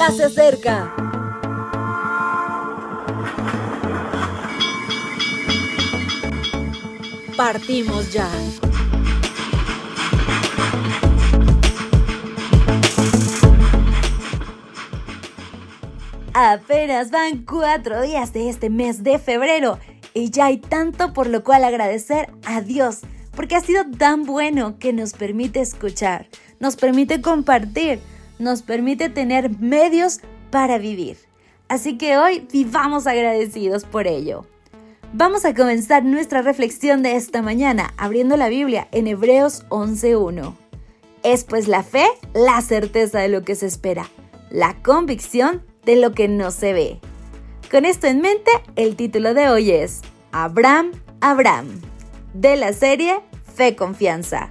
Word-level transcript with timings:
ya 0.00 0.10
se 0.12 0.24
acerca. 0.24 0.94
Partimos 7.36 8.10
ya. 8.10 8.26
Apenas 16.32 17.10
van 17.10 17.44
cuatro 17.44 18.00
días 18.00 18.32
de 18.32 18.48
este 18.48 18.70
mes 18.70 19.02
de 19.02 19.18
febrero 19.18 19.78
y 20.14 20.30
ya 20.30 20.46
hay 20.46 20.56
tanto 20.56 21.12
por 21.12 21.26
lo 21.26 21.44
cual 21.44 21.62
agradecer 21.62 22.30
a 22.46 22.62
Dios, 22.62 23.00
porque 23.36 23.56
ha 23.56 23.60
sido 23.60 23.84
tan 23.98 24.24
bueno 24.24 24.78
que 24.78 24.94
nos 24.94 25.12
permite 25.12 25.60
escuchar, 25.60 26.26
nos 26.58 26.76
permite 26.76 27.20
compartir, 27.20 28.00
nos 28.40 28.62
permite 28.62 29.08
tener 29.08 29.58
medios 29.60 30.20
para 30.50 30.78
vivir. 30.78 31.18
Así 31.68 31.96
que 31.96 32.18
hoy 32.18 32.46
vivamos 32.52 33.06
agradecidos 33.06 33.84
por 33.84 34.08
ello. 34.08 34.46
Vamos 35.12 35.44
a 35.44 35.54
comenzar 35.54 36.04
nuestra 36.04 36.42
reflexión 36.42 37.02
de 37.02 37.16
esta 37.16 37.42
mañana 37.42 37.94
abriendo 37.96 38.36
la 38.36 38.48
Biblia 38.48 38.88
en 38.92 39.06
Hebreos 39.06 39.64
11.1. 39.68 40.54
Es 41.22 41.44
pues 41.44 41.68
la 41.68 41.82
fe 41.82 42.06
la 42.34 42.60
certeza 42.62 43.18
de 43.18 43.28
lo 43.28 43.42
que 43.42 43.54
se 43.54 43.66
espera, 43.66 44.08
la 44.50 44.80
convicción 44.82 45.62
de 45.84 45.96
lo 45.96 46.12
que 46.12 46.28
no 46.28 46.50
se 46.50 46.72
ve. 46.72 47.00
Con 47.70 47.84
esto 47.84 48.06
en 48.06 48.20
mente, 48.20 48.50
el 48.76 48.96
título 48.96 49.34
de 49.34 49.48
hoy 49.48 49.70
es 49.70 50.00
Abraham, 50.32 50.92
Abraham, 51.20 51.80
de 52.34 52.56
la 52.56 52.72
serie 52.72 53.20
Fe 53.54 53.76
Confianza. 53.76 54.48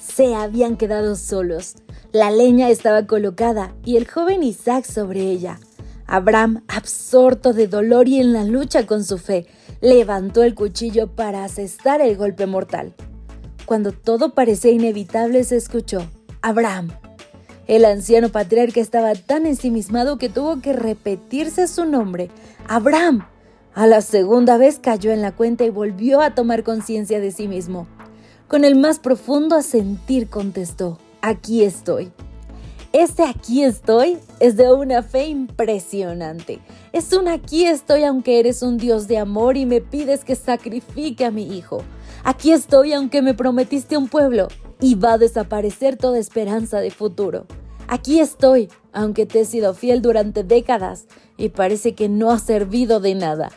Se 0.00 0.34
habían 0.34 0.76
quedado 0.76 1.16
solos. 1.16 1.76
La 2.18 2.30
leña 2.30 2.70
estaba 2.70 3.06
colocada 3.06 3.74
y 3.84 3.98
el 3.98 4.08
joven 4.08 4.42
Isaac 4.42 4.86
sobre 4.86 5.20
ella. 5.20 5.60
Abraham, 6.06 6.64
absorto 6.66 7.52
de 7.52 7.66
dolor 7.66 8.08
y 8.08 8.18
en 8.18 8.32
la 8.32 8.42
lucha 8.42 8.86
con 8.86 9.04
su 9.04 9.18
fe, 9.18 9.46
levantó 9.82 10.42
el 10.42 10.54
cuchillo 10.54 11.08
para 11.08 11.44
asestar 11.44 12.00
el 12.00 12.16
golpe 12.16 12.46
mortal. 12.46 12.94
Cuando 13.66 13.92
todo 13.92 14.32
parecía 14.32 14.70
inevitable, 14.70 15.44
se 15.44 15.56
escuchó, 15.56 16.06
Abraham. 16.40 16.88
El 17.66 17.84
anciano 17.84 18.30
patriarca 18.30 18.80
estaba 18.80 19.14
tan 19.14 19.44
ensimismado 19.44 20.16
que 20.16 20.30
tuvo 20.30 20.62
que 20.62 20.72
repetirse 20.72 21.68
su 21.68 21.84
nombre, 21.84 22.30
Abraham. 22.66 23.26
A 23.74 23.86
la 23.86 24.00
segunda 24.00 24.56
vez 24.56 24.78
cayó 24.78 25.12
en 25.12 25.20
la 25.20 25.32
cuenta 25.32 25.64
y 25.64 25.68
volvió 25.68 26.22
a 26.22 26.34
tomar 26.34 26.62
conciencia 26.62 27.20
de 27.20 27.30
sí 27.30 27.46
mismo. 27.46 27.86
Con 28.48 28.64
el 28.64 28.74
más 28.74 29.00
profundo 29.00 29.54
asentir 29.54 30.30
contestó, 30.30 30.98
aquí 31.22 31.64
estoy. 31.64 32.12
Este 32.92 33.24
aquí 33.24 33.62
estoy 33.62 34.18
es 34.40 34.56
de 34.56 34.72
una 34.72 35.02
fe 35.02 35.26
impresionante. 35.26 36.60
Es 36.92 37.12
un 37.12 37.28
aquí 37.28 37.66
estoy 37.66 38.04
aunque 38.04 38.38
eres 38.38 38.62
un 38.62 38.78
Dios 38.78 39.06
de 39.06 39.18
amor 39.18 39.56
y 39.56 39.66
me 39.66 39.80
pides 39.80 40.24
que 40.24 40.34
sacrifique 40.34 41.24
a 41.24 41.30
mi 41.30 41.56
hijo. 41.56 41.82
Aquí 42.24 42.52
estoy 42.52 42.92
aunque 42.92 43.22
me 43.22 43.34
prometiste 43.34 43.96
un 43.96 44.08
pueblo 44.08 44.48
y 44.80 44.94
va 44.94 45.12
a 45.12 45.18
desaparecer 45.18 45.96
toda 45.96 46.18
esperanza 46.18 46.80
de 46.80 46.90
futuro. 46.90 47.46
Aquí 47.88 48.18
estoy 48.18 48.68
aunque 48.92 49.26
te 49.26 49.40
he 49.40 49.44
sido 49.44 49.74
fiel 49.74 50.00
durante 50.00 50.42
décadas 50.42 51.06
y 51.36 51.50
parece 51.50 51.94
que 51.94 52.08
no 52.08 52.30
ha 52.30 52.38
servido 52.38 52.98
de 53.00 53.14
nada. 53.14 53.50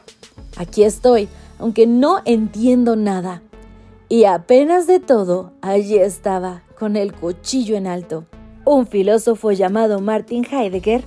Aquí 0.58 0.84
estoy 0.84 1.30
aunque 1.60 1.88
no 1.88 2.20
entiendo 2.26 2.96
nada. 2.96 3.42
Y 4.08 4.24
apenas 4.24 4.88
de 4.88 5.00
todo, 5.00 5.54
allí 5.62 5.98
estaba, 5.98 6.64
con 6.80 6.96
el 6.96 7.14
cuchillo 7.14 7.76
en 7.76 7.86
alto. 7.86 8.26
Un 8.66 8.88
filósofo 8.88 9.52
llamado 9.52 10.00
Martin 10.00 10.46
Heidegger, 10.46 11.04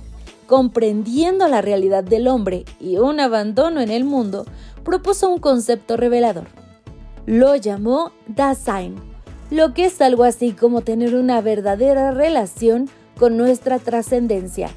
comprendiendo 0.47 1.47
la 1.47 1.61
realidad 1.61 2.03
del 2.03 2.27
hombre 2.27 2.65
y 2.79 2.97
un 2.97 3.19
abandono 3.19 3.81
en 3.81 3.89
el 3.89 4.03
mundo, 4.03 4.45
propuso 4.83 5.29
un 5.29 5.39
concepto 5.39 5.97
revelador. 5.97 6.47
Lo 7.25 7.55
llamó 7.55 8.11
Dasein, 8.27 8.95
lo 9.49 9.73
que 9.73 9.85
es 9.85 10.01
algo 10.01 10.23
así 10.23 10.51
como 10.51 10.81
tener 10.81 11.15
una 11.15 11.41
verdadera 11.41 12.11
relación 12.11 12.89
con 13.17 13.37
nuestra 13.37 13.79
trascendencia. 13.79 14.69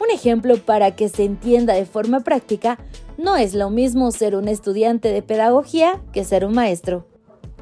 Un 0.00 0.10
ejemplo 0.10 0.56
para 0.56 0.94
que 0.94 1.08
se 1.08 1.24
entienda 1.24 1.74
de 1.74 1.84
forma 1.84 2.20
práctica, 2.20 2.78
no 3.18 3.36
es 3.36 3.54
lo 3.54 3.68
mismo 3.68 4.10
ser 4.12 4.34
un 4.34 4.48
estudiante 4.48 5.08
de 5.08 5.20
pedagogía 5.20 6.00
que 6.12 6.24
ser 6.24 6.46
un 6.46 6.54
maestro. 6.54 7.09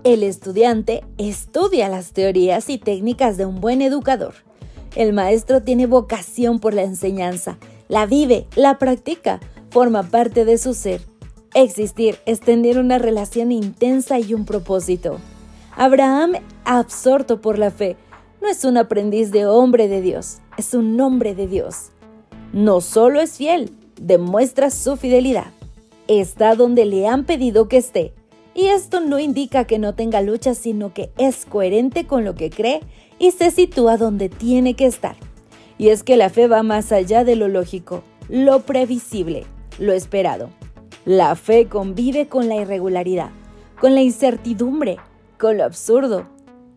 El 0.09 0.23
estudiante 0.25 1.05
estudia 1.19 1.89
las 1.89 2.13
teorías 2.13 2.69
y 2.71 2.79
técnicas 2.79 3.37
de 3.37 3.45
un 3.47 3.61
buen 3.61 3.83
educador 3.83 4.35
el 4.97 5.13
maestro 5.13 5.63
tiene 5.63 5.87
vocación 5.87 6.59
por 6.59 6.75
la 6.75 6.83
enseñanza, 6.83 7.59
la 7.89 8.07
vive, 8.07 8.47
la 8.57 8.79
practica, 8.79 9.39
forma 9.71 10.03
parte 10.03 10.45
de 10.45 10.59
su 10.59 10.75
ser. 10.75 11.03
Existir 11.55 12.19
es 12.27 12.41
tener 12.41 12.79
una 12.79 12.99
relación 12.99 13.53
intensa 13.53 14.19
y 14.19 14.35
un 14.35 14.45
propósito. 14.45 15.19
Abraham, 15.77 16.33
absorto 16.65 17.41
por 17.41 17.59
la 17.59 17.71
fe, 17.71 17.97
no 18.43 18.49
es 18.49 18.65
un 18.65 18.77
aprendiz 18.77 19.31
de 19.31 19.47
hombre 19.47 19.89
de 19.89 20.01
Dios, 20.01 20.39
es 20.57 20.75
un 20.75 21.01
hombre 21.01 21.35
de 21.35 21.47
Dios. 21.47 21.91
No 22.53 22.81
solo 22.81 23.21
es 23.21 23.37
fiel, 23.37 23.71
demuestra 24.01 24.71
su 24.71 24.97
fidelidad. 24.97 25.53
Está 26.09 26.55
donde 26.55 26.87
le 26.87 27.07
han 27.07 27.25
pedido 27.25 27.69
que 27.69 27.77
esté. 27.77 28.15
Y 28.59 28.71
esto 28.71 28.99
no 28.99 29.21
indica 29.21 29.67
que 29.67 29.79
no 29.79 29.95
tenga 29.95 30.21
lucha, 30.21 30.53
sino 30.53 30.93
que 30.93 31.13
es 31.17 31.45
coherente 31.45 32.09
con 32.09 32.25
lo 32.25 32.35
que 32.35 32.51
cree 32.51 32.81
y 33.21 33.31
se 33.31 33.53
sitúa 33.53 33.97
donde 33.97 34.29
tiene 34.29 34.75
que 34.75 34.87
estar. 34.87 35.15
Y 35.79 35.91
es 35.91 36.03
que 36.03 36.17
la 36.17 36.29
fe 36.29 36.49
va 36.49 36.65
más 36.65 36.91
allá 36.91 37.23
de 37.23 37.37
lo 37.37 37.47
lógico, 37.47 38.03
lo 38.29 38.63
previsible, 38.63 39.47
lo 39.79 39.93
esperado. 39.93 40.51
La 41.05 41.37
fe 41.37 41.69
convive 41.69 42.27
con 42.27 42.49
la 42.49 42.57
irregularidad, 42.57 43.31
con 43.81 43.95
la 43.95 44.03
incertidumbre, 44.03 44.97
con 45.39 45.57
lo 45.57 45.63
absurdo 45.63 46.27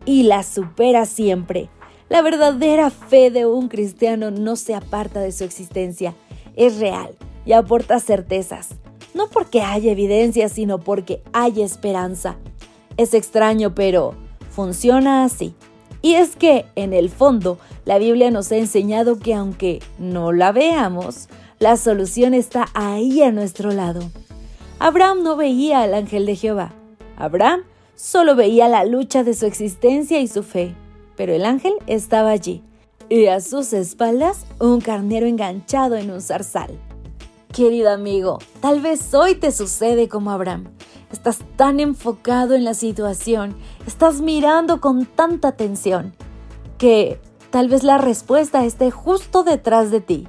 y 0.04 0.22
la 0.22 0.44
supera 0.44 1.04
siempre. 1.04 1.68
La 2.08 2.22
verdadera 2.22 2.90
fe 2.90 3.32
de 3.32 3.44
un 3.44 3.66
cristiano 3.66 4.30
no 4.30 4.54
se 4.54 4.76
aparta 4.76 5.18
de 5.18 5.32
su 5.32 5.42
existencia, 5.42 6.14
es 6.54 6.78
real 6.78 7.16
y 7.44 7.54
aporta 7.54 7.98
certezas, 7.98 8.68
no 9.14 9.28
porque 9.28 9.62
haya 9.62 9.92
evidencia, 9.92 10.48
sino 10.48 10.78
porque 10.78 11.22
hay 11.32 11.62
esperanza. 11.62 12.36
Es 12.96 13.14
extraño, 13.14 13.74
pero 13.74 14.14
funciona 14.50 15.24
así. 15.24 15.54
Y 16.02 16.14
es 16.14 16.36
que, 16.36 16.66
en 16.74 16.92
el 16.92 17.10
fondo, 17.10 17.58
la 17.84 17.98
Biblia 17.98 18.30
nos 18.30 18.50
ha 18.52 18.56
enseñado 18.56 19.18
que 19.18 19.34
aunque 19.34 19.80
no 19.98 20.32
la 20.32 20.52
veamos, 20.52 21.28
la 21.58 21.76
solución 21.76 22.34
está 22.34 22.66
ahí 22.74 23.22
a 23.22 23.30
nuestro 23.30 23.70
lado. 23.70 24.00
Abraham 24.80 25.22
no 25.22 25.36
veía 25.36 25.82
al 25.82 25.94
ángel 25.94 26.26
de 26.26 26.34
Jehová. 26.34 26.72
Abraham 27.16 27.62
solo 27.94 28.34
veía 28.34 28.68
la 28.68 28.84
lucha 28.84 29.22
de 29.22 29.34
su 29.34 29.46
existencia 29.46 30.20
y 30.20 30.26
su 30.26 30.42
fe. 30.42 30.74
Pero 31.16 31.34
el 31.34 31.44
ángel 31.44 31.74
estaba 31.86 32.30
allí, 32.30 32.62
y 33.08 33.26
a 33.26 33.40
sus 33.40 33.72
espaldas 33.72 34.44
un 34.58 34.80
carnero 34.80 35.26
enganchado 35.26 35.96
en 35.96 36.10
un 36.10 36.20
zarzal. 36.20 36.70
Querido 37.52 37.90
amigo, 37.90 38.38
tal 38.62 38.80
vez 38.80 39.12
hoy 39.12 39.34
te 39.34 39.52
sucede 39.52 40.08
como 40.08 40.30
Abraham. 40.30 40.68
Estás 41.12 41.40
tan 41.56 41.80
enfocado 41.80 42.54
en 42.54 42.64
la 42.64 42.72
situación, 42.72 43.54
estás 43.86 44.22
mirando 44.22 44.80
con 44.80 45.04
tanta 45.04 45.48
atención, 45.48 46.14
que 46.78 47.20
tal 47.50 47.68
vez 47.68 47.82
la 47.82 47.98
respuesta 47.98 48.64
esté 48.64 48.90
justo 48.90 49.44
detrás 49.44 49.90
de 49.90 50.00
ti. 50.00 50.28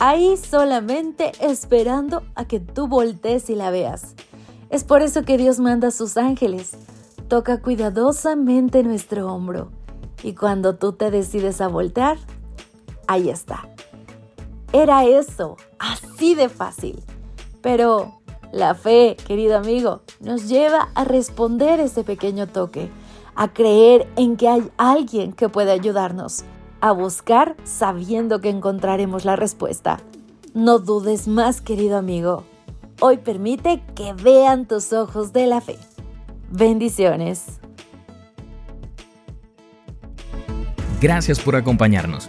Ahí 0.00 0.36
solamente 0.36 1.30
esperando 1.38 2.24
a 2.34 2.44
que 2.46 2.58
tú 2.58 2.88
voltees 2.88 3.48
y 3.48 3.54
la 3.54 3.70
veas. 3.70 4.16
Es 4.70 4.82
por 4.82 5.02
eso 5.02 5.22
que 5.22 5.38
Dios 5.38 5.60
manda 5.60 5.88
a 5.88 5.92
sus 5.92 6.16
ángeles. 6.16 6.72
Toca 7.28 7.62
cuidadosamente 7.62 8.82
nuestro 8.82 9.32
hombro. 9.32 9.70
Y 10.24 10.34
cuando 10.34 10.74
tú 10.74 10.94
te 10.94 11.12
decides 11.12 11.60
a 11.60 11.68
voltear, 11.68 12.18
ahí 13.06 13.28
está. 13.28 13.69
Era 14.72 15.04
eso, 15.04 15.56
así 15.78 16.36
de 16.36 16.48
fácil. 16.48 17.02
Pero 17.60 18.20
la 18.52 18.74
fe, 18.74 19.16
querido 19.26 19.56
amigo, 19.56 20.02
nos 20.20 20.48
lleva 20.48 20.90
a 20.94 21.04
responder 21.04 21.80
ese 21.80 22.04
pequeño 22.04 22.46
toque, 22.46 22.88
a 23.34 23.52
creer 23.52 24.08
en 24.16 24.36
que 24.36 24.48
hay 24.48 24.70
alguien 24.76 25.32
que 25.32 25.48
puede 25.48 25.72
ayudarnos, 25.72 26.44
a 26.80 26.92
buscar 26.92 27.56
sabiendo 27.64 28.40
que 28.40 28.48
encontraremos 28.48 29.24
la 29.24 29.34
respuesta. 29.34 29.98
No 30.54 30.78
dudes 30.78 31.26
más, 31.26 31.60
querido 31.60 31.96
amigo. 31.98 32.44
Hoy 33.00 33.18
permite 33.18 33.82
que 33.94 34.12
vean 34.12 34.66
tus 34.66 34.92
ojos 34.92 35.32
de 35.32 35.46
la 35.46 35.60
fe. 35.60 35.78
Bendiciones. 36.50 37.60
Gracias 41.00 41.40
por 41.40 41.56
acompañarnos. 41.56 42.28